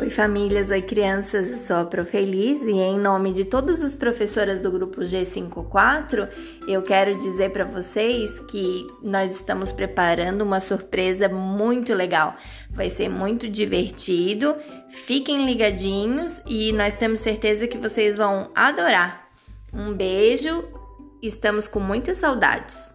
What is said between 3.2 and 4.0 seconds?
de todas as